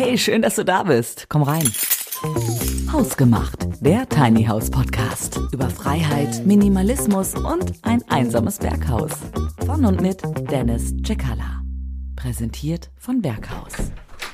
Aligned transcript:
Hey, 0.00 0.16
schön, 0.16 0.42
dass 0.42 0.54
du 0.54 0.64
da 0.64 0.84
bist. 0.84 1.26
Komm 1.28 1.42
rein. 1.42 1.68
Hausgemacht, 2.92 3.66
der 3.80 4.08
Tiny 4.08 4.44
House 4.44 4.70
Podcast 4.70 5.40
über 5.50 5.68
Freiheit, 5.68 6.46
Minimalismus 6.46 7.34
und 7.34 7.72
ein 7.82 8.04
einsames 8.08 8.58
Berghaus. 8.58 9.10
Von 9.66 9.84
und 9.84 10.00
mit 10.00 10.22
Dennis 10.52 10.94
Cekala. 11.04 11.64
Präsentiert 12.14 12.90
von 12.96 13.22
Berghaus. 13.22 13.72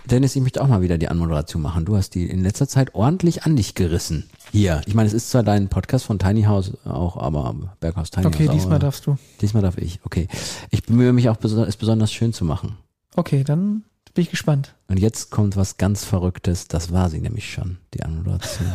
Dennis, 0.05 0.37
ich 0.37 0.43
möchte 0.43 0.63
auch 0.63 0.69
mal 0.69 0.83
wieder 0.83 0.99
die 0.99 1.09
Anmoderation 1.09 1.63
machen. 1.63 1.87
Du 1.87 1.97
hast 1.97 2.11
die 2.11 2.29
in 2.29 2.43
letzter 2.43 2.69
Zeit 2.69 2.95
ordentlich 2.95 3.45
an 3.45 3.57
dich 3.57 3.75
gerissen. 3.75 4.29
Hier. 4.53 4.83
Ich 4.85 4.95
meine, 4.95 5.07
es 5.07 5.15
ist 5.15 5.31
zwar 5.31 5.45
dein 5.45 5.71
Podcast 5.71 6.05
von 6.05 6.19
Tiny 6.19 6.43
House 6.43 6.73
auch, 6.85 7.17
aber 7.17 7.55
Berghaus 7.81 8.11
Tiny 8.11 8.27
Okay, 8.27 8.49
House. 8.49 8.55
diesmal 8.55 8.75
aber, 8.75 8.81
darfst 8.81 9.07
du. 9.07 9.17
Diesmal 9.41 9.63
darf 9.63 9.79
ich. 9.79 10.01
Okay. 10.05 10.29
Ich 10.69 10.83
bemühe 10.83 11.15
mich 11.15 11.31
auch, 11.31 11.39
es 11.43 11.77
besonders 11.79 12.13
schön 12.13 12.35
zu 12.35 12.45
machen. 12.45 12.77
Okay, 13.17 13.45
dann 13.45 13.85
bin 14.15 14.23
ich 14.23 14.31
gespannt. 14.31 14.75
Und 14.89 14.99
jetzt 14.99 15.31
kommt 15.31 15.57
was 15.57 15.77
ganz 15.77 16.05
Verrücktes. 16.05 16.69
Das 16.69 16.93
war 16.93 17.11
sie 17.11 17.21
nämlich 17.21 17.53
schon, 17.53 17.79
die 17.93 18.03
Anmoderation. 18.03 18.73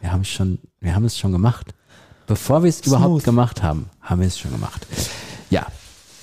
wir 0.00 0.12
haben 0.12 0.22
es 0.22 0.28
schon, 0.28 0.58
wir 0.80 0.94
haben 0.94 1.04
es 1.04 1.16
schon 1.16 1.32
gemacht. 1.32 1.74
Bevor 2.26 2.62
wir 2.62 2.68
es 2.70 2.80
überhaupt 2.80 3.24
gemacht 3.24 3.62
haben, 3.62 3.88
haben 4.00 4.20
wir 4.20 4.26
es 4.26 4.38
schon 4.38 4.50
gemacht. 4.50 4.86
Ja. 5.50 5.66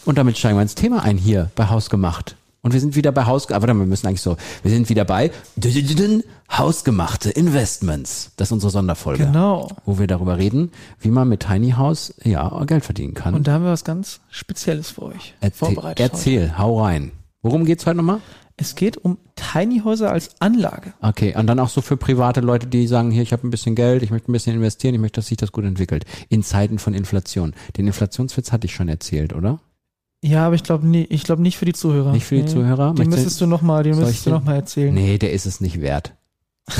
Und 0.03 0.17
damit 0.17 0.37
steigen 0.37 0.57
wir 0.57 0.63
ins 0.63 0.75
Thema 0.75 1.03
ein 1.03 1.17
hier 1.17 1.51
bei 1.55 1.67
Hausgemacht. 1.69 2.35
Und 2.63 2.73
wir 2.73 2.79
sind 2.79 2.95
wieder 2.95 3.11
bei 3.11 3.25
Haus, 3.25 3.49
aber 3.51 3.67
wir 3.67 3.73
müssen 3.73 4.05
eigentlich 4.05 4.21
so, 4.21 4.37
wir 4.61 4.69
sind 4.71 4.87
wieder 4.89 5.03
bei 5.03 5.31
Hausgemachte 6.55 7.31
Investments. 7.31 8.31
Das 8.35 8.49
ist 8.49 8.51
unsere 8.51 8.71
Sonderfolge. 8.71 9.25
Genau. 9.25 9.67
Wo 9.85 9.97
wir 9.97 10.05
darüber 10.05 10.37
reden, 10.37 10.71
wie 10.99 11.09
man 11.09 11.27
mit 11.27 11.39
Tiny 11.41 11.71
House, 11.71 12.13
ja, 12.23 12.63
Geld 12.65 12.85
verdienen 12.85 13.15
kann. 13.15 13.33
Und 13.33 13.47
da 13.47 13.53
haben 13.53 13.63
wir 13.63 13.71
was 13.71 13.83
ganz 13.83 14.19
Spezielles 14.29 14.91
für 14.91 15.03
euch 15.03 15.33
Erzähl, 15.39 15.57
vorbereitet. 15.57 16.03
heute. 16.05 16.13
erzähl 16.13 16.57
hau 16.57 16.83
rein. 16.83 17.11
Worum 17.41 17.65
geht's 17.65 17.87
heute 17.87 17.97
nochmal? 17.97 18.21
Es 18.61 18.75
geht 18.75 18.97
um 18.97 19.17
Tiny 19.35 19.81
Häuser 19.83 20.11
als 20.11 20.39
Anlage. 20.39 20.93
Okay, 21.01 21.35
und 21.35 21.47
dann 21.47 21.59
auch 21.59 21.69
so 21.69 21.81
für 21.81 21.97
private 21.97 22.41
Leute, 22.41 22.67
die 22.67 22.85
sagen, 22.85 23.09
hier, 23.09 23.23
ich 23.23 23.33
habe 23.33 23.47
ein 23.47 23.49
bisschen 23.49 23.73
Geld, 23.73 24.03
ich 24.03 24.11
möchte 24.11 24.29
ein 24.29 24.33
bisschen 24.33 24.55
investieren, 24.55 24.93
ich 24.93 25.01
möchte, 25.01 25.15
dass 25.15 25.25
sich 25.25 25.37
das 25.37 25.51
gut 25.51 25.65
entwickelt. 25.65 26.05
In 26.29 26.43
Zeiten 26.43 26.77
von 26.77 26.93
Inflation. 26.93 27.55
Den 27.75 27.87
Inflationswitz 27.87 28.51
hatte 28.51 28.67
ich 28.67 28.75
schon 28.75 28.87
erzählt, 28.87 29.33
oder? 29.33 29.59
Ja, 30.23 30.45
aber 30.45 30.53
ich 30.53 30.61
glaube 30.61 30.87
nee, 30.87 31.07
ich 31.09 31.23
glaube 31.23 31.41
nicht 31.41 31.57
für 31.57 31.65
die 31.65 31.73
Zuhörer. 31.73 32.11
Nicht 32.11 32.27
für 32.27 32.35
die 32.35 32.45
Zuhörer? 32.45 32.93
Den 32.93 32.97
Möchtest- 32.97 33.09
müsstest 33.09 33.41
du 33.41 33.47
noch 33.47 33.63
mal, 33.63 33.81
den 33.81 33.97
müsstest 33.97 34.27
du 34.27 34.29
noch 34.29 34.43
mal 34.43 34.53
erzählen. 34.53 34.93
Nee, 34.93 35.17
der 35.17 35.33
ist 35.33 35.47
es 35.47 35.59
nicht 35.59 35.81
wert. 35.81 36.13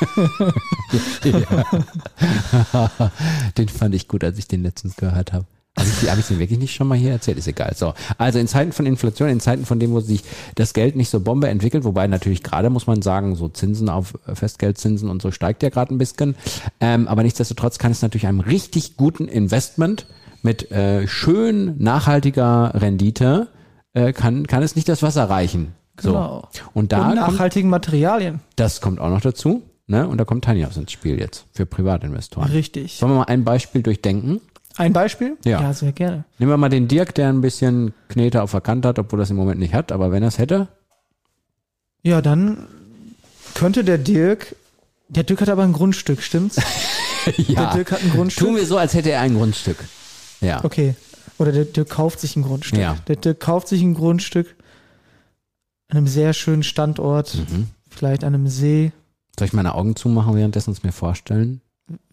den 3.58 3.68
fand 3.68 3.96
ich 3.96 4.06
gut, 4.06 4.22
als 4.22 4.38
ich 4.38 4.46
den 4.46 4.62
letztens 4.62 4.94
gehört 4.94 5.32
habe. 5.32 5.46
Habe 5.78 5.88
ich, 5.88 6.10
hab 6.10 6.18
ich 6.18 6.26
den 6.26 6.38
wirklich 6.38 6.58
nicht 6.58 6.74
schon 6.74 6.88
mal 6.88 6.98
hier 6.98 7.12
erzählt? 7.12 7.38
Ist 7.38 7.46
egal. 7.46 7.74
So. 7.76 7.94
Also 8.18 8.38
in 8.38 8.48
Zeiten 8.48 8.72
von 8.72 8.86
Inflation, 8.86 9.28
in 9.28 9.40
Zeiten 9.40 9.64
von 9.64 9.78
dem, 9.78 9.92
wo 9.92 10.00
sich 10.00 10.22
das 10.56 10.74
Geld 10.74 10.96
nicht 10.96 11.10
so 11.10 11.20
Bombe 11.20 11.48
entwickelt, 11.48 11.84
wobei 11.84 12.06
natürlich 12.06 12.42
gerade 12.42 12.70
muss 12.70 12.86
man 12.86 13.02
sagen, 13.02 13.36
so 13.36 13.48
Zinsen 13.48 13.88
auf 13.88 14.14
äh, 14.26 14.34
Festgeldzinsen 14.34 15.08
und 15.08 15.22
so 15.22 15.30
steigt 15.30 15.62
ja 15.62 15.68
gerade 15.68 15.94
ein 15.94 15.98
bisschen. 15.98 16.34
Ähm, 16.80 17.06
aber 17.06 17.22
nichtsdestotrotz 17.22 17.78
kann 17.78 17.92
es 17.92 18.02
natürlich 18.02 18.26
einem 18.26 18.40
richtig 18.40 18.96
guten 18.96 19.28
Investment 19.28 20.06
mit 20.42 20.70
äh, 20.72 21.06
schön 21.06 21.76
nachhaltiger 21.78 22.72
Rendite 22.74 23.48
äh, 23.92 24.12
kann, 24.12 24.46
kann 24.46 24.62
es 24.62 24.76
nicht 24.76 24.88
das 24.88 25.02
Wasser 25.02 25.24
reichen. 25.30 25.74
So. 26.00 26.12
Genau. 26.12 26.48
Und 26.74 26.92
da 26.92 26.98
und 26.98 27.04
kommt 27.04 27.32
nachhaltigen 27.32 27.70
Materialien. 27.70 28.40
das 28.56 28.80
kommt 28.80 29.00
auch 29.00 29.10
noch 29.10 29.20
dazu. 29.20 29.62
Ne? 29.86 30.06
Und 30.06 30.18
da 30.18 30.24
kommt 30.24 30.44
Tiny 30.44 30.62
House 30.62 30.76
ins 30.76 30.92
Spiel 30.92 31.18
jetzt 31.18 31.46
für 31.52 31.66
Privatinvestoren. 31.66 32.50
Richtig. 32.50 32.96
Sollen 32.98 33.12
wir 33.12 33.18
mal 33.18 33.24
ein 33.24 33.44
Beispiel 33.44 33.82
durchdenken? 33.82 34.40
Ein 34.80 34.92
Beispiel? 34.92 35.36
Ja. 35.44 35.60
Ja, 35.60 35.72
sehr 35.74 35.92
gerne. 35.92 36.24
Nehmen 36.38 36.50
wir 36.52 36.56
mal 36.56 36.68
den 36.70 36.88
Dirk, 36.88 37.14
der 37.14 37.28
ein 37.28 37.40
bisschen 37.40 37.92
Knete 38.08 38.42
auf 38.42 38.50
der 38.52 38.60
Kante 38.60 38.88
hat, 38.88 38.98
obwohl 38.98 39.20
er 39.20 39.24
es 39.24 39.30
im 39.30 39.36
Moment 39.36 39.60
nicht 39.60 39.74
hat. 39.74 39.92
Aber 39.92 40.10
wenn 40.10 40.22
er 40.22 40.28
es 40.28 40.38
hätte, 40.38 40.68
Ja, 42.02 42.22
dann 42.22 42.66
könnte 43.54 43.84
der 43.84 43.98
Dirk, 43.98 44.54
der 45.08 45.24
Dirk 45.24 45.40
hat 45.42 45.48
aber 45.50 45.64
ein 45.64 45.72
Grundstück, 45.72 46.22
stimmt's? 46.22 46.56
Der 47.26 47.74
Dirk 47.74 47.92
hat 47.92 48.02
ein 48.02 48.10
Grundstück. 48.12 48.46
tun 48.46 48.56
wir 48.56 48.64
so, 48.64 48.78
als 48.78 48.94
hätte 48.94 49.10
er 49.10 49.20
ein 49.20 49.34
Grundstück. 49.34 49.76
Ja. 50.40 50.64
Okay. 50.64 50.94
Oder 51.36 51.52
der 51.52 51.66
Dirk 51.66 51.90
kauft 51.90 52.18
sich 52.18 52.34
ein 52.34 52.42
Grundstück. 52.42 52.78
Ja. 52.80 52.96
Der 53.08 53.16
Dirk 53.16 53.40
kauft 53.40 53.68
sich 53.68 53.82
ein 53.82 53.92
Grundstück 53.92 54.56
an 55.90 55.98
einem 55.98 56.06
sehr 56.06 56.32
schönen 56.32 56.62
Standort, 56.62 57.34
Mhm. 57.34 57.66
vielleicht 57.90 58.24
an 58.24 58.34
einem 58.34 58.48
See, 58.48 58.92
Soll 59.38 59.46
ich 59.48 59.52
meine 59.52 59.74
Augen 59.74 59.96
zumachen, 59.96 60.34
währenddessen 60.34 60.70
es 60.72 60.82
mir 60.82 60.92
vorstellen? 60.92 61.60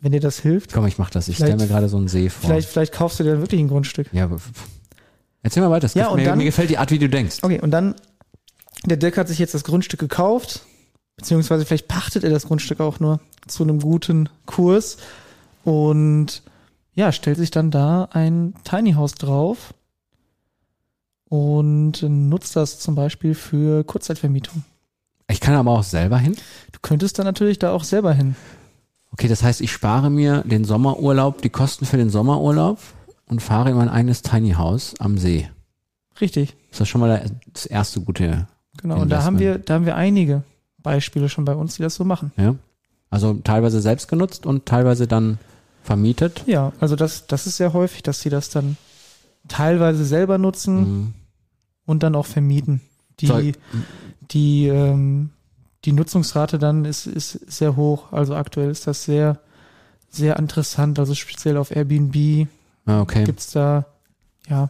Wenn 0.01 0.11
dir 0.11 0.19
das 0.19 0.39
hilft. 0.39 0.73
Komm, 0.73 0.85
ich 0.87 0.97
mach 0.97 1.09
das. 1.09 1.27
Ich 1.27 1.35
stelle 1.35 1.55
mir 1.57 1.67
gerade 1.67 1.89
so 1.89 1.97
einen 1.97 2.07
See 2.07 2.29
vor. 2.29 2.49
Vielleicht, 2.49 2.69
vielleicht 2.69 2.93
kaufst 2.93 3.19
du 3.19 3.23
dir 3.23 3.39
wirklich 3.39 3.59
ein 3.61 3.67
Grundstück. 3.67 4.07
Ja, 4.13 4.25
aber- 4.25 4.37
erzähl 5.43 5.61
mal 5.63 5.69
weiter. 5.71 5.89
Ja, 5.93 6.13
mir, 6.15 6.25
dann- 6.25 6.37
mir 6.37 6.45
gefällt 6.45 6.69
die 6.69 6.77
Art, 6.77 6.91
wie 6.91 6.99
du 6.99 7.09
denkst. 7.09 7.37
Okay, 7.41 7.59
und 7.61 7.71
dann, 7.71 7.95
der 8.85 8.97
Dirk 8.97 9.17
hat 9.17 9.27
sich 9.27 9.39
jetzt 9.39 9.53
das 9.53 9.63
Grundstück 9.63 9.99
gekauft, 9.99 10.61
beziehungsweise 11.15 11.65
vielleicht 11.65 11.87
pachtet 11.87 12.23
er 12.23 12.29
das 12.29 12.45
Grundstück 12.47 12.79
auch 12.79 12.99
nur 12.99 13.19
zu 13.47 13.63
einem 13.63 13.79
guten 13.79 14.29
Kurs 14.45 14.97
und 15.63 16.43
ja, 16.93 17.11
stellt 17.11 17.37
sich 17.37 17.51
dann 17.51 17.69
da 17.71 18.09
ein 18.11 18.53
Tiny 18.63 18.93
House 18.93 19.15
drauf 19.15 19.73
und 21.29 22.01
nutzt 22.03 22.55
das 22.55 22.79
zum 22.79 22.95
Beispiel 22.95 23.35
für 23.35 23.83
Kurzzeitvermietung. 23.83 24.63
Ich 25.29 25.41
kann 25.41 25.55
aber 25.55 25.71
auch 25.71 25.83
selber 25.83 26.17
hin. 26.17 26.35
Du 26.71 26.79
könntest 26.81 27.19
dann 27.19 27.25
natürlich 27.25 27.59
da 27.59 27.71
auch 27.73 27.83
selber 27.83 28.13
hin. 28.13 28.35
Okay, 29.11 29.27
das 29.27 29.41
heißt, 29.43 29.61
ich 29.61 29.71
spare 29.71 30.09
mir 30.09 30.43
den 30.43 30.63
Sommerurlaub, 30.65 31.41
die 31.41 31.49
Kosten 31.49 31.85
für 31.85 31.97
den 31.97 32.09
Sommerurlaub 32.09 32.79
und 33.27 33.41
fahre 33.41 33.69
in 33.71 33.75
mein 33.77 33.89
eigenes 33.89 34.21
Tiny 34.21 34.51
House 34.51 34.93
am 34.99 35.17
See. 35.17 35.49
Richtig, 36.21 36.55
Ist 36.71 36.79
das 36.81 36.87
schon 36.89 37.01
mal 37.01 37.29
das 37.53 37.65
erste 37.65 38.01
gute, 38.01 38.47
genau. 38.77 38.99
Und 39.01 39.09
da 39.09 39.23
haben 39.23 39.35
Investment. 39.35 39.39
wir, 39.39 39.65
da 39.65 39.73
haben 39.75 39.85
wir 39.85 39.95
einige 39.95 40.43
Beispiele 40.81 41.29
schon 41.29 41.45
bei 41.45 41.53
uns, 41.55 41.75
die 41.75 41.83
das 41.83 41.95
so 41.95 42.03
machen. 42.05 42.31
ja? 42.37 42.55
Also 43.09 43.33
teilweise 43.35 43.81
selbst 43.81 44.07
genutzt 44.09 44.45
und 44.45 44.65
teilweise 44.65 45.07
dann 45.07 45.37
vermietet. 45.83 46.43
Ja, 46.45 46.73
also 46.79 46.95
das, 46.95 47.27
das 47.27 47.47
ist 47.47 47.57
sehr 47.57 47.71
häufig, 47.73 48.03
dass 48.03 48.19
sie 48.21 48.29
das 48.29 48.49
dann 48.49 48.77
teilweise 49.47 50.03
selber 50.05 50.37
nutzen 50.37 50.75
Mhm. 50.79 51.13
und 51.85 52.03
dann 52.03 52.15
auch 52.15 52.25
vermieten. 52.25 52.81
Die, 53.19 53.27
Soll- 53.27 53.53
die, 54.31 54.67
ähm, 54.67 55.29
die 55.87 55.93
Nutzungsrate 55.93 56.59
dann 56.59 56.85
ist, 56.85 57.07
ist 57.07 57.31
sehr 57.49 57.75
hoch. 57.77 58.11
Also 58.11 58.35
aktuell 58.35 58.69
ist 58.69 58.85
das 58.85 59.05
sehr, 59.05 59.39
sehr 60.11 60.37
interessant. 60.37 60.99
Also 60.99 61.15
speziell 61.15 61.57
auf 61.57 61.75
Airbnb 61.75 62.47
Ah, 62.85 63.01
okay. 63.01 63.23
gibt's 63.23 63.51
da, 63.51 63.85
ja, 64.49 64.69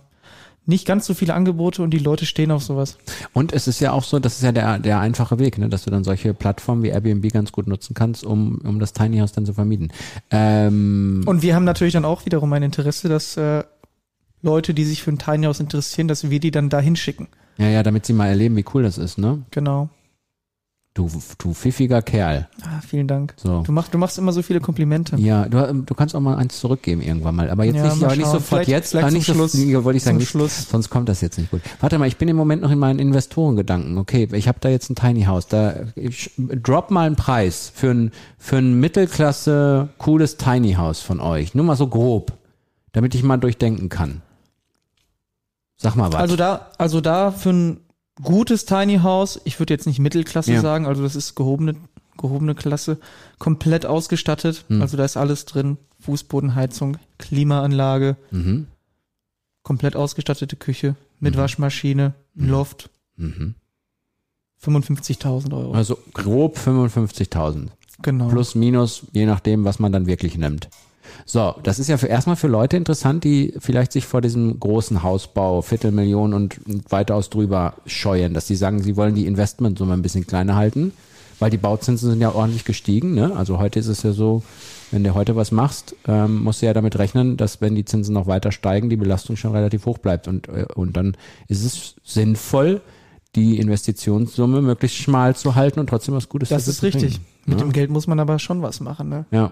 nicht 0.65 0.85
ganz 0.85 1.05
so 1.05 1.13
viele 1.13 1.33
Angebote 1.33 1.81
und 1.81 1.91
die 1.91 1.97
Leute 1.99 2.25
stehen 2.25 2.51
auf 2.51 2.61
sowas. 2.61 2.97
Und 3.33 3.53
es 3.53 3.67
ist 3.67 3.79
ja 3.79 3.93
auch 3.93 4.03
so, 4.03 4.19
das 4.19 4.35
ist 4.37 4.43
ja 4.43 4.51
der, 4.51 4.79
der 4.79 4.99
einfache 4.99 5.39
Weg, 5.39 5.57
ne, 5.57 5.69
dass 5.69 5.85
du 5.85 5.91
dann 5.91 6.03
solche 6.03 6.33
Plattformen 6.33 6.83
wie 6.83 6.89
Airbnb 6.89 7.31
ganz 7.31 7.51
gut 7.51 7.67
nutzen 7.67 7.93
kannst, 7.93 8.23
um, 8.25 8.59
um 8.63 8.79
das 8.79 8.93
Tiny 8.93 9.17
House 9.19 9.31
dann 9.31 9.45
zu 9.45 9.53
vermieten. 9.53 9.91
Ähm, 10.29 11.23
Und 11.25 11.41
wir 11.41 11.55
haben 11.55 11.63
natürlich 11.63 11.93
dann 11.93 12.05
auch 12.05 12.25
wiederum 12.25 12.51
ein 12.53 12.63
Interesse, 12.63 13.07
dass 13.09 13.37
äh, 13.37 13.63
Leute, 14.41 14.73
die 14.73 14.83
sich 14.85 15.01
für 15.03 15.11
ein 15.11 15.17
Tiny 15.19 15.45
House 15.45 15.59
interessieren, 15.59 16.07
dass 16.07 16.29
wir 16.29 16.39
die 16.39 16.51
dann 16.51 16.69
da 16.69 16.79
hinschicken. 16.79 17.27
ja, 17.57 17.69
ja, 17.69 17.81
damit 17.83 18.05
sie 18.05 18.13
mal 18.13 18.27
erleben, 18.27 18.55
wie 18.55 18.65
cool 18.73 18.83
das 18.83 18.97
ist, 18.97 19.17
ne? 19.17 19.43
Genau. 19.51 19.89
Du, 20.97 21.07
du 21.37 21.53
pfiffiger 21.53 22.01
Kerl. 22.01 22.47
Ah, 22.63 22.81
vielen 22.81 23.07
Dank. 23.07 23.35
So. 23.37 23.61
Du 23.61 23.71
machst, 23.71 23.93
du 23.93 23.99
machst 23.99 24.17
immer 24.17 24.31
so 24.31 24.41
viele 24.41 24.59
Komplimente. 24.59 25.15
Ja, 25.17 25.47
du, 25.47 25.83
du 25.83 25.93
kannst 25.93 26.15
auch 26.15 26.19
mal 26.19 26.37
eins 26.37 26.59
zurückgeben 26.59 27.03
irgendwann 27.03 27.35
mal, 27.35 27.51
aber 27.51 27.65
jetzt 27.65 27.75
Ja, 27.75 27.83
nicht, 27.93 28.03
aber 28.03 28.15
nicht 28.15 28.25
sofort 28.25 28.43
Vielleicht- 28.65 28.69
jetzt, 28.69 28.89
vielleicht 28.91 29.11
nicht 29.13 29.27
so, 29.27 29.33
Schluss. 29.35 29.53
nee, 29.53 29.75
wollte 29.83 29.97
ich 29.97 30.03
sagen, 30.03 30.17
nicht, 30.17 30.29
Schluss. 30.29 30.67
sonst 30.71 30.89
kommt 30.89 31.07
das 31.07 31.21
jetzt 31.21 31.37
nicht 31.37 31.51
gut. 31.51 31.61
Warte 31.81 31.99
mal, 31.99 32.07
ich 32.07 32.17
bin 32.17 32.27
im 32.29 32.35
Moment 32.35 32.63
noch 32.63 32.71
in 32.71 32.79
meinen 32.79 32.97
Investorengedanken. 32.97 33.95
Okay, 33.99 34.27
ich 34.31 34.47
habe 34.47 34.57
da 34.59 34.69
jetzt 34.69 34.89
ein 34.89 34.95
Tiny 34.95 35.25
House, 35.25 35.45
da 35.45 35.75
ich 35.93 36.31
drop 36.37 36.89
mal 36.89 37.05
einen 37.05 37.15
Preis 37.15 37.71
für 37.75 37.91
ein 37.91 38.11
für 38.39 38.57
ein 38.57 38.79
Mittelklasse 38.79 39.89
cooles 39.99 40.37
Tiny 40.37 40.73
House 40.73 41.01
von 41.01 41.19
euch, 41.19 41.53
nur 41.53 41.63
mal 41.65 41.75
so 41.75 41.85
grob, 41.85 42.33
damit 42.93 43.13
ich 43.13 43.21
mal 43.21 43.37
durchdenken 43.37 43.89
kann. 43.89 44.23
Sag 45.75 45.95
mal 45.95 46.07
was. 46.11 46.19
Also 46.19 46.35
da, 46.35 46.71
also 46.79 47.01
da 47.01 47.29
für 47.29 47.51
ein 47.51 47.79
gutes 48.21 48.65
Tiny 48.65 48.99
House, 48.99 49.39
ich 49.43 49.59
würde 49.59 49.73
jetzt 49.73 49.87
nicht 49.87 49.99
Mittelklasse 49.99 50.53
Ja. 50.53 50.61
sagen, 50.61 50.85
also 50.85 51.03
das 51.03 51.15
ist 51.15 51.35
gehobene, 51.35 51.75
gehobene 52.17 52.55
Klasse, 52.55 52.97
komplett 53.39 53.85
ausgestattet. 53.85 54.65
Hm. 54.69 54.81
Also 54.81 54.97
da 54.97 55.05
ist 55.05 55.17
alles 55.17 55.45
drin. 55.45 55.77
Fußbodenheizung, 55.99 56.97
Klimaanlage, 57.17 58.17
mhm. 58.31 58.67
komplett 59.63 59.95
ausgestattete 59.95 60.55
Küche 60.55 60.95
mit 61.19 61.35
Mhm. 61.35 61.39
Waschmaschine, 61.39 62.13
Mhm. 62.35 62.49
Loft, 62.49 62.89
Mhm. 63.17 63.55
55.000 64.59 65.53
Euro. 65.53 65.73
Also 65.73 65.97
grob 66.13 66.57
55.000. 66.57 67.69
genau. 68.01 68.27
Plus, 68.29 68.55
minus, 68.55 69.03
je 69.11 69.25
nachdem, 69.25 69.63
was 69.65 69.79
man 69.79 69.91
dann 69.91 70.05
wirklich 70.07 70.37
nimmt. 70.37 70.69
So, 71.25 71.55
das 71.63 71.79
ist 71.79 71.87
ja 71.89 71.97
für 71.97 72.07
erstmal 72.07 72.35
für 72.35 72.47
Leute 72.47 72.77
interessant, 72.77 73.23
die 73.23 73.53
vielleicht 73.59 73.91
sich 73.91 74.05
vor 74.05 74.21
diesem 74.21 74.59
großen 74.59 75.03
Hausbau, 75.03 75.61
Viertelmillion 75.61 76.33
und 76.33 76.59
weitaus 76.89 77.29
drüber 77.29 77.75
scheuen, 77.85 78.33
dass 78.33 78.47
sie 78.47 78.55
sagen, 78.55 78.81
sie 78.81 78.95
wollen 78.95 79.15
die 79.15 79.25
Investmentsumme 79.25 79.93
ein 79.93 80.01
bisschen 80.01 80.25
kleiner 80.27 80.55
halten, 80.55 80.93
weil 81.39 81.49
die 81.51 81.57
Bauzinsen 81.57 82.09
sind 82.09 82.21
ja 82.21 82.33
ordentlich 82.33 82.65
gestiegen. 82.65 83.13
Ne? 83.13 83.35
Also 83.35 83.59
heute 83.59 83.79
ist 83.79 83.87
es 83.87 84.03
ja 84.03 84.11
so, 84.13 84.43
wenn 84.91 85.03
du 85.03 85.13
heute 85.13 85.35
was 85.35 85.51
machst, 85.51 85.95
ähm, 86.07 86.43
musst 86.43 86.61
du 86.61 86.65
ja 86.65 86.73
damit 86.73 86.97
rechnen, 86.97 87.35
dass 87.37 87.59
wenn 87.61 87.75
die 87.75 87.85
Zinsen 87.85 88.13
noch 88.13 88.25
weiter 88.27 88.51
steigen, 88.51 88.89
die 88.89 88.95
Belastung 88.95 89.35
schon 89.35 89.51
relativ 89.51 89.85
hoch 89.85 89.97
bleibt. 89.97 90.27
Und, 90.27 90.47
äh, 90.47 90.65
und 90.75 90.95
dann 90.95 91.17
ist 91.47 91.63
es 91.63 91.95
sinnvoll, 92.03 92.81
die 93.35 93.59
Investitionssumme 93.59 94.61
möglichst 94.61 94.97
schmal 94.97 95.35
zu 95.35 95.55
halten 95.55 95.79
und 95.79 95.87
trotzdem 95.87 96.15
was 96.15 96.29
Gutes 96.29 96.49
Das 96.49 96.63
dafür 96.65 96.71
ist 96.71 96.79
zu 96.79 96.85
richtig. 96.85 97.21
Mit 97.45 97.59
Ja. 97.59 97.65
dem 97.65 97.71
Geld 97.71 97.91
muss 97.91 98.07
man 98.07 98.19
aber 98.19 98.39
schon 98.39 98.61
was 98.61 98.79
machen. 98.79 99.09
Ne? 99.09 99.25
Ja. 99.31 99.51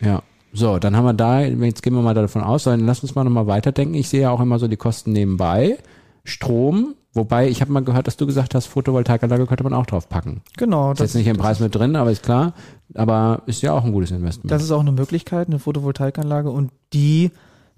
Ja. 0.00 0.22
So, 0.52 0.78
dann 0.78 0.96
haben 0.96 1.04
wir 1.04 1.12
da, 1.14 1.40
jetzt 1.42 1.82
gehen 1.82 1.94
wir 1.94 2.02
mal 2.02 2.14
davon 2.14 2.42
aus, 2.42 2.64
dann 2.64 2.80
lass 2.86 3.02
uns 3.02 3.14
mal 3.14 3.24
nochmal 3.24 3.46
weiterdenken. 3.46 3.94
Ich 3.94 4.08
sehe 4.08 4.22
ja 4.22 4.30
auch 4.30 4.40
immer 4.40 4.58
so 4.58 4.66
die 4.68 4.76
Kosten 4.76 5.12
nebenbei. 5.12 5.78
Strom, 6.24 6.94
wobei 7.12 7.48
ich 7.48 7.60
habe 7.60 7.72
mal 7.72 7.84
gehört, 7.84 8.06
dass 8.06 8.16
du 8.16 8.26
gesagt 8.26 8.54
hast, 8.54 8.66
Photovoltaikanlage 8.66 9.46
könnte 9.46 9.64
man 9.64 9.74
auch 9.74 9.86
drauf 9.86 10.08
packen. 10.08 10.42
Genau. 10.56 10.92
Ist 10.92 11.00
jetzt 11.00 11.14
nicht 11.14 11.26
im 11.26 11.36
Preis 11.36 11.60
mit 11.60 11.74
drin, 11.74 11.96
aber 11.96 12.10
ist 12.10 12.22
klar. 12.22 12.54
Aber 12.94 13.42
ist 13.46 13.62
ja 13.62 13.72
auch 13.72 13.84
ein 13.84 13.92
gutes 13.92 14.10
Investment. 14.10 14.50
Das 14.50 14.62
ist 14.62 14.70
auch 14.70 14.80
eine 14.80 14.92
Möglichkeit, 14.92 15.48
eine 15.48 15.58
Photovoltaikanlage 15.58 16.50
und 16.50 16.70
die 16.92 17.30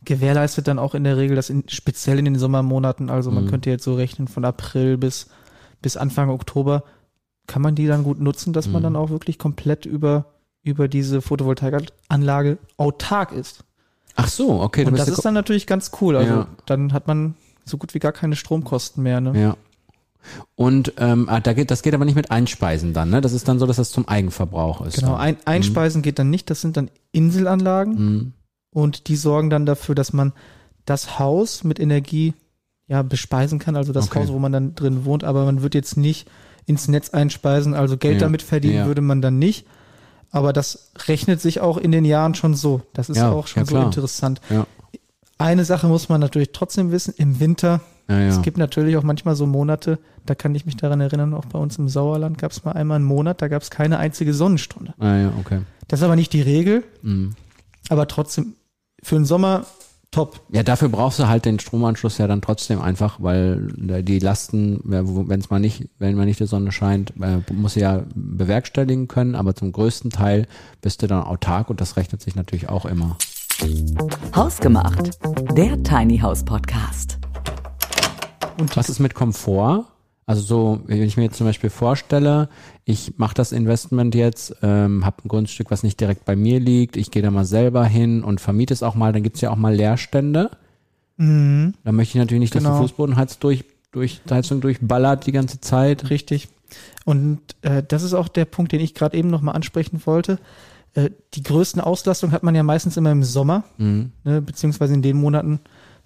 gewährleistet 0.05 0.67
dann 0.67 0.79
auch 0.79 0.95
in 0.95 1.05
der 1.05 1.17
Regel 1.17 1.37
das 1.37 1.51
in, 1.51 1.65
speziell 1.69 2.19
in 2.19 2.25
den 2.25 2.39
Sommermonaten. 2.39 3.11
Also 3.11 3.31
man 3.31 3.45
Mhm. 3.45 3.49
könnte 3.51 3.71
jetzt 3.71 3.85
so 3.85 3.95
rechnen 3.95 4.29
von 4.29 4.45
April 4.45 4.97
bis, 4.97 5.29
bis 5.83 5.97
Anfang 5.97 6.31
Oktober 6.31 6.85
kann 7.47 7.63
man 7.63 7.75
die 7.75 7.87
dann 7.87 8.05
gut 8.05 8.21
nutzen, 8.21 8.53
dass 8.53 8.69
man 8.69 8.81
Mhm. 8.81 8.85
dann 8.85 8.97
auch 8.97 9.11
wirklich 9.11 9.39
komplett 9.39 9.85
über, 9.87 10.27
über 10.63 10.89
diese 10.89 11.23
Photovoltaikanlage 11.23 12.59
autark 12.77 13.33
ist. 13.33 13.65
Ach 14.17 14.29
so, 14.29 14.61
okay. 14.61 14.85
und 14.85 14.99
das 14.99 15.09
ist 15.09 15.25
dann 15.25 15.35
natürlich 15.35 15.67
ganz 15.67 15.91
cool. 16.01 16.17
Also 16.17 16.33
Ja. 16.33 16.47
dann 16.67 16.93
hat 16.93 17.07
man 17.07 17.35
so 17.65 17.79
gut 17.79 17.95
wie 17.95 17.99
gar 17.99 18.13
keine 18.13 18.37
Stromkosten 18.37 19.03
mehr. 19.03 19.21
Ne? 19.21 19.41
Ja. 19.41 19.57
Und 20.55 20.93
ähm, 20.99 21.29
ah, 21.31 21.41
da 21.41 21.55
geht, 21.55 21.71
das 21.71 21.83
geht 21.83 21.95
aber 21.95 22.05
nicht 22.05 22.15
mit 22.15 22.31
Einspeisen 22.31 22.93
dann, 22.93 23.09
ne? 23.09 23.23
Das 23.23 23.33
ist 23.33 23.49
dann 23.49 23.59
so, 23.59 23.67
dass 23.67 23.77
das 23.77 23.91
zum 23.91 24.07
Eigenverbrauch 24.07 24.83
ist. 24.83 24.99
Genau, 24.99 25.15
ein, 25.15 25.39
Einspeisen 25.47 26.03
geht 26.03 26.19
dann 26.19 26.29
nicht, 26.29 26.51
das 26.51 26.61
sind 26.61 26.77
dann 26.77 26.91
Inselanlagen. 27.13 27.95
Mhm. 27.95 28.33
und 28.71 29.09
die 29.09 29.17
sorgen 29.17 29.49
dann 29.49 29.65
dafür, 29.65 29.95
dass 29.95 30.13
man 30.13 30.33
das 30.85 31.19
Haus 31.19 31.65
mit 31.65 31.81
Energie 31.81 32.35
ja 32.87 33.01
bespeisen 33.03 33.59
kann, 33.59 33.77
also 33.77 33.93
das 33.93 34.07
Okay. 34.09 34.21
Haus, 34.21 34.29
wo 34.33 34.39
man 34.39 34.53
dann 34.53 34.75
drin 34.75 35.05
wohnt, 35.07 35.25
aber 35.25 35.45
man 35.47 35.63
wird 35.63 35.75
jetzt 35.75 35.97
nicht 35.97 36.29
ins 36.67 36.87
Netz 36.89 37.11
einspeisen, 37.11 37.73
also 37.73 37.97
Geld 37.97 38.15
Ja, 38.15 38.21
damit 38.21 38.43
verdienen 38.43 38.75
ja. 38.75 38.87
würde 38.87 39.01
man 39.01 39.23
dann 39.23 39.39
nicht. 39.39 39.67
Aber 40.31 40.53
das 40.53 40.93
rechnet 41.09 41.41
sich 41.41 41.61
auch 41.61 41.77
in 41.77 41.91
den 41.93 42.05
Jahren 42.05 42.35
schon 42.35 42.55
so. 42.55 42.83
Das 42.93 43.09
ist 43.11 43.17
Ja, 43.17 43.31
auch 43.33 43.47
schon 43.47 43.65
ja, 43.65 43.69
so 43.69 43.79
interessant. 43.81 44.41
Ja. 44.51 44.67
Eine 45.39 45.65
Sache 45.65 45.87
muss 45.89 46.09
man 46.09 46.21
natürlich 46.21 46.51
trotzdem 46.53 46.93
wissen, 46.93 47.15
im 47.17 47.41
Winter, 47.41 47.81
es 48.07 48.43
gibt 48.43 48.59
natürlich 48.59 48.97
auch 48.97 49.05
manchmal 49.05 49.37
so 49.37 49.47
Monate, 49.47 49.99
da 50.27 50.35
kann 50.35 50.53
ich 50.57 50.67
mich 50.67 50.77
daran 50.77 51.01
erinnern, 51.01 51.33
auch 51.33 51.45
bei 51.47 51.59
uns 51.61 51.79
im 51.79 51.89
Sauerland 51.89 52.39
gab 52.39 52.51
es 52.51 52.65
mal 52.65 52.73
einmal 52.73 52.97
einen 52.97 53.05
Monat, 53.05 53.41
da 53.41 53.47
gab 53.49 53.63
es 53.63 53.71
keine 53.71 53.99
einzige 53.99 54.35
Sonnenstunde. 54.35 54.95
ah, 54.99 55.17
ja, 55.17 55.33
okay. 55.39 55.61
Das 55.87 56.01
ist 56.01 56.05
aber 56.05 56.17
nicht 56.17 56.33
die 56.33 56.43
Regel, 56.43 56.83
Mhm. 57.03 57.35
aber 57.89 58.07
trotzdem 58.09 58.55
für 59.03 59.15
den 59.15 59.25
Sommer 59.25 59.65
top. 60.11 60.41
Ja, 60.51 60.63
dafür 60.63 60.89
brauchst 60.89 61.19
du 61.19 61.29
halt 61.29 61.45
den 61.45 61.59
Stromanschluss 61.59 62.19
ja 62.19 62.27
dann 62.27 62.43
trotzdem 62.43 62.81
einfach, 62.81 63.19
weil 63.21 63.69
äh, 63.89 64.03
die 64.03 64.19
Lasten, 64.19 64.81
wenn 64.85 65.41
es 65.41 65.51
mal 65.51 65.61
nicht, 65.61 65.89
wenn 65.99 66.17
mal 66.17 66.27
nicht 66.27 66.41
die 66.41 66.47
Sonne 66.47 66.73
scheint, 66.73 67.13
äh, 67.21 67.39
muss 67.53 67.75
sie 67.75 67.81
ja 67.81 68.05
bewerkstelligen 68.15 69.09
können, 69.09 69.35
aber 69.35 69.55
zum 69.55 69.73
größten 69.73 70.11
Teil 70.11 70.47
bist 70.81 71.03
du 71.03 71.07
dann 71.07 71.23
autark 71.23 71.71
und 71.71 71.81
das 71.81 71.97
rechnet 71.97 72.21
sich 72.23 72.35
natürlich 72.35 72.69
auch 72.69 72.85
immer. 72.85 73.17
Hausgemacht, 74.35 75.19
der 75.57 75.83
Tiny 75.83 76.19
House 76.19 76.45
Podcast. 76.45 77.19
Und 78.59 78.77
Was 78.77 78.89
ist 78.89 78.99
mit 78.99 79.15
Komfort? 79.15 79.90
Also 80.31 80.43
so, 80.43 80.81
wenn 80.87 81.03
ich 81.03 81.17
mir 81.17 81.25
jetzt 81.25 81.39
zum 81.39 81.47
Beispiel 81.49 81.71
vorstelle, 81.71 82.49
ich 82.85 83.15
mache 83.19 83.35
das 83.35 83.51
Investment 83.51 84.15
jetzt, 84.15 84.55
ähm, 84.63 85.05
habe 85.05 85.17
ein 85.25 85.29
Grundstück, 85.29 85.73
was 85.73 85.83
nicht 85.83 85.99
direkt 85.99 86.25
bei 86.25 86.37
mir 86.37 86.61
liegt, 86.61 86.97
ich 86.97 87.11
gehe 87.11 87.21
da 87.21 87.33
mal 87.33 87.45
selber 87.45 87.85
hin 87.85 88.23
und 88.23 88.41
vermiete 88.41 88.73
es 88.73 88.85
auch 88.85 88.95
mal, 88.95 89.13
dann 89.13 89.25
gibt's 89.25 89.41
ja 89.41 89.51
auch 89.51 89.57
mal 89.57 89.75
Leerstände. 89.75 90.53
Mhm. 91.17 91.75
Da 91.83 91.91
möchte 91.91 92.17
ich 92.17 92.21
natürlich 92.23 92.43
nicht, 92.43 92.55
dass 92.55 92.63
Genau. 92.63 92.77
die 92.77 92.83
Fußbodenheizung 92.83 93.41
durch, 93.41 93.65
durch, 93.91 94.21
Heizung 94.31 94.61
durchballert 94.61 95.27
die 95.27 95.33
ganze 95.33 95.61
Zeit. 95.61 96.11
Richtig. 96.11 96.47
Und 97.05 97.41
äh, 97.63 97.83
das 97.83 98.05
ist 98.05 98.15
auch 98.15 98.29
der 98.29 98.45
Punkt, 98.45 98.71
den 98.71 98.81
ich 98.81 98.95
gerade 98.95 99.17
eben 99.17 99.31
nochmal 99.31 99.57
ansprechen 99.57 100.01
wollte. 100.05 100.39
Äh, 100.95 101.11
die 101.35 101.43
größten 101.43 101.81
Auslastung 101.83 102.31
hat 102.31 102.45
man 102.45 102.55
ja 102.55 102.63
meistens 102.63 102.97
immer 102.97 103.11
im 103.11 103.25
Sommer, 103.25 103.65
Mhm. 103.79 104.13
ne, 104.23 104.41
beziehungsweise 104.41 104.95
in 104.95 105.03
den 105.03 105.17
Monaten, 105.17 105.59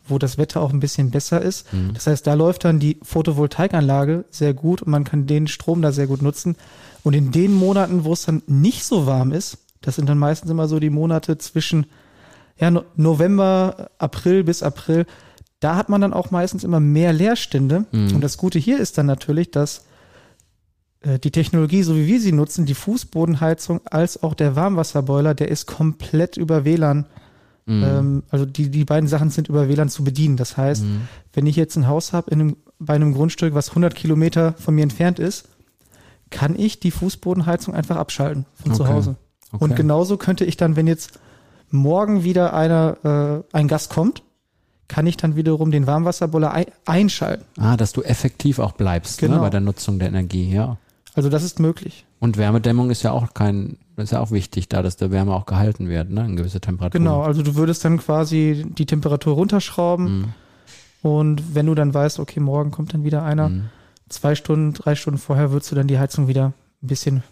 wo 0.07 0.19
das 0.19 0.39
Wetter 0.39 0.61
auch 0.61 0.73
ein 0.73 0.81
bisschen 0.81 1.11
besser 1.11 1.41
ist. 1.41 1.73
Mhm. 1.73 1.95
Das 1.95 2.07
heißt, 2.07 2.27
da 2.27 2.35
läuft 2.35 2.65
dann 2.65 2.79
die 2.79 2.99
Photovoltaikanlage 3.03 4.25
sehr 4.31 4.55
gut 4.55 4.83
und 4.83 4.91
man 4.91 5.05
kann 5.05 5.27
den 5.27 5.47
Strom 5.47 5.83
da 5.83 5.93
sehr 5.93 6.07
gut 6.07 6.23
nutzen. 6.23 6.57
Und 7.03 7.15
in 7.15 7.33
den 7.33 7.53
Monaten, 7.53 8.05
wo 8.05 8.13
es 8.13 8.27
dann 8.27 8.43
nicht 8.47 8.85
so 8.85 9.07
warm 9.07 9.33
ist, 9.33 9.59
das 9.81 9.97
sind 9.97 10.09
dann 10.09 10.19
meistens 10.19 10.51
immer 10.51 10.69
so 10.69 10.79
die 10.79 10.91
Monate 10.91 11.39
zwischen 11.39 11.87
ja, 12.59 12.71
No- 12.71 12.85
November, 12.97 13.91
April 13.99 14.45
bis 14.45 14.63
April, 14.63 15.07
da 15.61 15.77
hat 15.77 15.89
man 15.89 16.01
dann 16.01 16.13
auch 16.13 16.31
meistens 16.31 16.65
immer 16.65 16.81
mehr 16.81 17.13
Leerstände. 17.13 17.87
Mhm. 17.91 18.15
Und 18.15 18.21
das 18.21 18.37
Gute 18.37 18.59
hier 18.59 18.79
ist 18.79 18.99
dann 18.99 19.07
natürlich, 19.07 19.51
dass 19.51 19.87
äh, 21.01 21.19
die 21.19 21.31
Technologie, 21.31 21.83
so 21.83 21.97
wie 21.97 22.07
wir 22.07 22.21
sie 22.21 22.33
nutzen, 22.33 22.67
die 22.67 22.75
Fußbodenheizung 22.75 23.81
als 23.87 24.23
auch 24.23 24.35
der 24.35 24.57
Warmwasserboiler, 24.57 25.35
der 25.35 25.49
ist 25.49 25.67
komplett 25.67 26.37
über 26.37 26.65
WLAN. 26.65 27.07
Mhm. 27.67 27.83
Ähm, 27.85 28.23
also 28.31 28.45
die, 28.47 28.71
die 28.71 28.85
beiden 28.85 29.09
Sachen 29.09 29.31
sind 29.31 29.49
über 29.49 29.69
WLAN 29.69 29.89
zu 29.89 30.05
bedienen. 30.05 30.37
Das 30.37 30.57
heißt, 30.57 30.85
Mhm. 30.85 31.09
wenn 31.33 31.47
ich 31.47 31.57
jetzt 31.57 31.77
ein 31.77 31.87
Haus 31.89 32.13
habe 32.13 32.31
in 32.31 32.41
einem, 32.41 32.57
bei 32.79 32.95
einem 32.95 33.15
Grundstück, 33.15 33.55
was 33.55 33.71
100 33.71 33.95
Kilometer 33.95 34.53
von 34.55 34.75
mir 34.75 34.83
entfernt 34.83 35.19
ist, 35.19 35.49
kann 36.31 36.59
ich 36.59 36.81
die 36.81 36.91
Fußbodenheizung 36.91 37.75
einfach 37.75 37.97
abschalten 37.97 38.45
von 38.63 38.75
zu 38.75 38.83
Okay. 38.83 38.93
Hause. 38.93 39.17
Okay. 39.53 39.65
Und 39.65 39.77
genauso 39.77 40.17
könnte 40.17 40.45
ich 40.45 40.57
dann, 40.57 40.75
wenn 40.77 40.87
jetzt 40.87 41.19
morgen 41.71 42.25
wieder 42.25 42.55
einer, 42.55 43.45
äh, 43.53 43.57
ein 43.57 43.69
Gast 43.69 43.91
kommt, 43.91 44.23
kann 44.89 45.07
ich 45.07 45.17
dann 45.17 45.35
wiederum 45.37 45.71
den 45.71 45.87
Warmwasserboiler 45.87 46.53
ein, 46.53 46.67
einschalten. 46.85 47.45
Ah, 47.59 47.77
dass 47.77 47.93
du 47.93 48.03
effektiv 48.03 48.59
auch 48.59 48.73
bleibst 48.73 49.23
ne, 49.23 49.29
Genau. 49.29 49.41
bei 49.41 49.51
der 49.51 49.61
Nutzung 49.61 49.99
der 49.99 50.09
Energie, 50.09 50.53
ja. 50.53 50.77
Also 51.15 51.29
das 51.29 51.43
ist 51.45 51.61
möglich. 51.61 52.05
Und 52.21 52.37
Wärmedämmung 52.39 52.91
ist 52.91 53.03
ja 53.03 53.13
auch 53.13 53.35
kein, 53.35 53.77
ist 53.97 54.13
ja 54.13 54.21
auch 54.21 54.31
wichtig, 54.33 54.69
da 54.69 54.83
dass 54.83 54.97
der 54.97 55.11
Wärme 55.13 55.33
auch 55.35 55.47
gehalten 55.47 55.89
wird, 55.89 56.11
ne, 56.11 56.25
in 56.25 56.37
gewisse 56.37 56.61
Temperatur. 56.61 56.99
Genau, 56.99 57.23
also 57.23 57.43
du 57.43 57.55
würdest 57.55 57.85
dann 57.85 57.99
quasi 57.99 58.67
die 58.69 58.87
Temperatur 58.87 59.35
runterschrauben 59.35 60.19
Mhm. 60.21 60.25
und 61.03 61.55
wenn 61.55 61.67
du 61.67 61.75
dann 61.75 61.95
weißt, 61.95 62.19
okay, 62.19 62.41
morgen 62.41 62.71
kommt 62.73 62.95
dann 62.95 63.05
wieder 63.05 63.23
einer, 63.23 63.49
Mhm. 63.51 63.65
zwei 64.09 64.35
Stunden, 64.35 64.73
drei 64.73 64.95
Stunden 64.97 65.19
vorher 65.19 65.53
würdest 65.53 65.71
du 65.71 65.77
dann 65.77 65.87
die 65.87 65.99
Heizung 65.99 66.27
wieder 66.27 66.47
ein 66.83 66.87
bisschen 66.89 67.23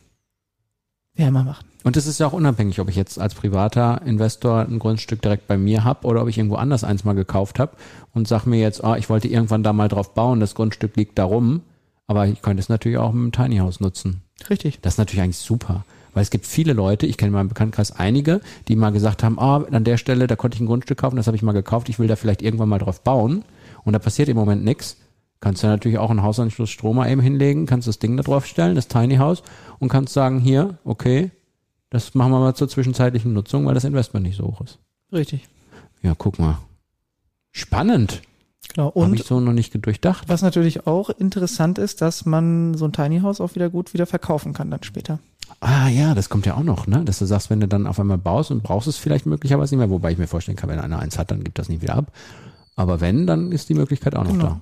wärmer 1.15 1.45
machen. 1.45 1.67
Und 1.85 1.97
es 1.97 2.07
ist 2.07 2.21
ja 2.21 2.27
auch 2.29 2.33
unabhängig, 2.33 2.81
ob 2.81 2.89
ich 2.89 2.97
jetzt 2.97 3.19
als 3.19 3.35
privater 3.35 4.01
Investor 4.07 4.61
ein 4.61 4.79
Grundstück 4.79 5.21
direkt 5.21 5.47
bei 5.49 5.59
mir 5.59 5.83
habe 5.85 6.07
oder 6.07 6.23
ob 6.23 6.29
ich 6.29 6.39
irgendwo 6.39 6.57
anders 6.57 6.85
eins 6.85 7.05
mal 7.05 7.15
gekauft 7.15 7.59
habe 7.59 7.73
und 8.15 8.29
sag 8.29 8.47
mir 8.47 8.61
jetzt, 8.61 8.83
ah, 8.85 8.97
ich 8.97 9.11
wollte 9.11 9.29
irgendwann 9.29 9.63
da 9.65 9.73
mal 9.73 9.89
drauf 9.89 10.15
bauen, 10.15 10.39
das 10.41 10.55
Grundstück 10.55 10.97
liegt 10.97 11.19
da 11.19 11.25
rum, 11.25 11.63
aber 12.07 12.27
ich 12.27 12.43
könnte 12.43 12.61
es 12.61 12.69
natürlich 12.69 12.99
auch 12.99 13.13
mit 13.13 13.39
einem 13.39 13.51
Tiny 13.51 13.59
House 13.59 13.81
nutzen. 13.81 14.23
Richtig. 14.51 14.81
Das 14.81 14.95
ist 14.95 14.99
natürlich 14.99 15.23
eigentlich 15.23 15.39
super. 15.39 15.85
Weil 16.15 16.23
es 16.23 16.31
gibt 16.31 16.47
viele 16.47 16.73
Leute, 16.75 17.07
ich 17.07 17.17
kenne 17.17 17.29
in 17.29 17.35
meinem 17.35 17.49
Bekanntenkreis 17.49 17.93
einige, 17.93 18.41
die 18.69 18.77
mal 18.77 18.91
gesagt 18.91 19.23
haben, 19.23 19.39
ah, 19.39 19.65
an 19.71 19.85
der 19.85 19.97
Stelle, 19.97 20.27
da 20.27 20.37
konnte 20.37 20.57
ich 20.57 20.61
ein 20.61 20.67
Grundstück 20.67 20.99
kaufen, 20.99 21.17
das 21.17 21.27
habe 21.27 21.37
ich 21.37 21.43
mal 21.43 21.53
gekauft, 21.53 21.89
ich 21.89 21.99
will 21.99 22.07
da 22.07 22.17
vielleicht 22.17 22.43
irgendwann 22.43 22.69
mal 22.69 22.79
drauf 22.79 23.03
bauen 23.03 23.45
und 23.85 23.93
da 23.95 23.99
passiert 23.99 24.29
im 24.29 24.37
Moment 24.37 24.65
nichts. 24.65 24.99
Kannst 25.41 25.63
du 25.63 25.67
natürlich 25.67 25.99
auch 25.99 26.11
einen 26.11 26.23
Hausanschluss 26.23 26.71
Strom 26.71 26.97
mal 26.97 27.11
eben 27.11 27.21
hinlegen, 27.21 27.67
kannst 27.67 27.89
das 27.89 27.99
Ding 27.99 28.17
da 28.17 28.23
drauf 28.23 28.47
stellen, 28.47 28.77
das 28.77 28.89
Tiny 28.89 29.17
House 29.17 29.43
und 29.79 29.89
kannst 29.89 30.13
sagen, 30.13 30.39
hier, 30.39 30.79
okay, 30.85 31.31
das 31.91 32.15
machen 32.15 32.31
wir 32.31 32.39
mal 32.39 32.55
zur 32.55 32.69
zwischenzeitlichen 32.69 33.33
Nutzung, 33.33 33.67
weil 33.67 33.75
das 33.75 33.85
Investment 33.85 34.27
nicht 34.27 34.37
so 34.37 34.45
hoch 34.45 34.61
ist. 34.61 34.79
Richtig. 35.13 35.49
Ja, 36.03 36.15
guck 36.17 36.39
mal. 36.39 36.59
Spannend. 37.51 38.23
Genau. 38.75 38.87
Habe 38.89 38.99
Und 39.01 39.15
ich 39.15 39.25
so 39.25 39.41
noch 39.41 39.53
nicht 39.53 39.75
durchdacht. 39.85 40.29
was 40.29 40.43
natürlich 40.43 40.87
auch 40.87 41.11
interessant 41.11 41.79
ist, 41.79 42.01
dass 42.01 42.25
man 42.25 42.75
so 42.75 42.87
ein 42.87 42.93
Tiny 42.93 43.21
House 43.21 43.41
auch 43.41 43.55
wieder 43.55 43.69
gut 43.71 43.93
wieder 43.95 44.07
verkaufen 44.07 44.53
kann 44.55 44.71
dann 44.71 44.83
später. 44.83 45.19
Ah 45.61 45.89
ja, 45.89 46.15
das 46.15 46.29
kommt 46.31 46.47
ja 46.47 46.55
auch 46.57 46.63
noch, 46.63 46.87
ne? 46.87 47.05
Dass 47.05 47.19
du 47.19 47.27
sagst, 47.27 47.51
wenn 47.51 47.61
du 47.61 47.69
dann 47.69 47.87
auf 47.87 48.01
einmal 48.01 48.17
baust 48.19 48.51
und 48.51 48.63
brauchst 48.63 48.89
es 48.89 48.97
vielleicht 48.97 49.27
möglicherweise 49.27 49.75
nicht 49.75 49.81
mehr, 49.81 49.91
wobei 49.91 50.13
ich 50.13 50.19
mir 50.19 50.27
vorstellen 50.27 50.57
kann, 50.57 50.71
wenn 50.71 50.79
einer 50.81 50.99
eins 50.99 51.19
hat, 51.19 51.31
dann 51.31 51.45
gibt 51.45 51.59
das 51.59 51.69
nicht 51.69 51.83
wieder 51.83 51.95
ab. 51.97 52.13
Aber 52.75 53.01
wenn, 53.03 53.27
dann 53.27 53.53
ist 53.53 53.69
die 53.69 53.75
Möglichkeit 53.75 54.15
auch 54.17 54.25
noch 54.25 54.33
Genau. 54.33 54.61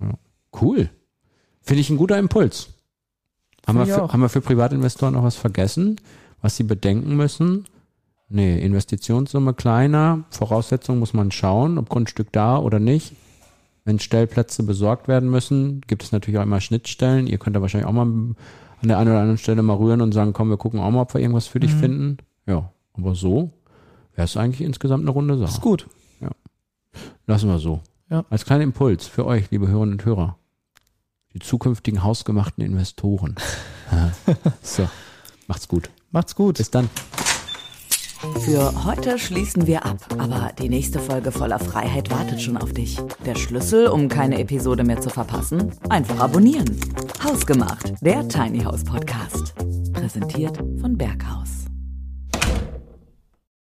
da. 0.00 0.06
Ja. 0.06 0.12
Cool. 0.62 0.90
Finde 1.60 1.80
ich 1.80 1.90
ein 1.90 1.96
guter 1.96 2.18
Impuls. 2.18 2.68
Haben 3.66 3.78
wir, 3.78 3.86
für, 3.86 4.12
haben 4.12 4.20
wir 4.20 4.28
für 4.28 4.40
Privatinvestoren 4.40 5.12
noch 5.14 5.24
was 5.24 5.34
vergessen, 5.36 6.00
was 6.40 6.56
sie 6.56 6.62
bedenken 6.62 7.16
müssen? 7.16 7.64
Nee, 8.30 8.58
Investitionssumme 8.60 9.54
kleiner, 9.54 10.24
Voraussetzungen 10.30 11.00
muss 11.00 11.12
man 11.14 11.30
schauen, 11.32 11.76
ob 11.78 11.88
Grundstück 11.88 12.30
da 12.32 12.56
oder 12.58 12.78
nicht. 12.78 13.12
Wenn 13.88 13.98
Stellplätze 13.98 14.64
besorgt 14.64 15.08
werden 15.08 15.30
müssen, 15.30 15.80
gibt 15.86 16.02
es 16.02 16.12
natürlich 16.12 16.38
auch 16.38 16.42
immer 16.42 16.60
Schnittstellen. 16.60 17.26
Ihr 17.26 17.38
könnt 17.38 17.56
da 17.56 17.62
wahrscheinlich 17.62 17.88
auch 17.88 17.92
mal 17.94 18.02
an 18.02 18.36
der 18.82 18.98
einen 18.98 19.08
oder 19.08 19.20
anderen 19.20 19.38
Stelle 19.38 19.62
mal 19.62 19.76
rühren 19.78 20.02
und 20.02 20.12
sagen, 20.12 20.34
komm, 20.34 20.50
wir 20.50 20.58
gucken 20.58 20.78
auch 20.78 20.90
mal, 20.90 21.00
ob 21.00 21.14
wir 21.14 21.22
irgendwas 21.22 21.46
für 21.46 21.58
dich 21.58 21.72
Mhm. 21.72 21.78
finden. 21.78 22.16
Ja, 22.44 22.70
aber 22.92 23.14
so 23.14 23.50
wäre 24.14 24.26
es 24.26 24.36
eigentlich 24.36 24.60
insgesamt 24.60 25.04
eine 25.04 25.10
runde 25.10 25.42
Ist 25.42 25.52
Sache. 25.54 25.60
gut. 25.62 25.86
Lassen 27.26 27.48
wir 27.48 27.58
so. 27.58 27.80
Ja. 28.10 28.26
Als 28.28 28.44
kleiner 28.44 28.64
Impuls 28.64 29.06
für 29.06 29.24
euch, 29.24 29.50
liebe 29.50 29.68
Hörerinnen 29.68 29.94
und 29.94 30.04
Hörer. 30.04 30.36
Die 31.32 31.38
zukünftigen 31.38 32.02
hausgemachten 32.04 32.62
Investoren. 32.62 33.36
Ja. 33.90 34.12
so, 34.62 34.86
macht's 35.46 35.66
gut. 35.66 35.88
Macht's 36.10 36.34
gut. 36.34 36.58
Bis 36.58 36.70
dann. 36.70 36.90
Für 38.40 38.84
heute 38.84 39.18
schließen 39.18 39.66
wir 39.66 39.84
ab, 39.84 39.98
aber 40.18 40.50
die 40.58 40.68
nächste 40.68 40.98
Folge 40.98 41.30
voller 41.30 41.58
Freiheit 41.58 42.10
wartet 42.10 42.40
schon 42.40 42.56
auf 42.56 42.72
dich. 42.72 42.98
Der 43.24 43.36
Schlüssel, 43.36 43.86
um 43.88 44.08
keine 44.08 44.40
Episode 44.40 44.82
mehr 44.82 45.00
zu 45.00 45.08
verpassen? 45.08 45.72
Einfach 45.88 46.18
abonnieren. 46.18 46.80
Hausgemacht, 47.22 47.92
der 48.00 48.26
Tiny 48.28 48.60
House 48.60 48.82
Podcast. 48.82 49.54
Präsentiert 49.92 50.56
von 50.80 50.98
Berghaus. 50.98 51.67